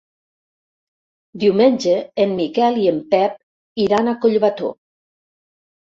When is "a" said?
4.15-4.19